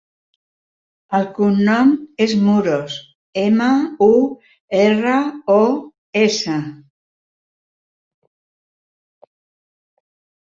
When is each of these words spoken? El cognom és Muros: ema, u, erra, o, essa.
El 1.17 1.25
cognom 1.33 1.91
és 2.25 2.33
Muros: 2.45 2.95
ema, 3.41 3.67
u, 4.05 4.15
erra, 4.79 5.19
o, 5.57 5.59
essa. 6.23 6.57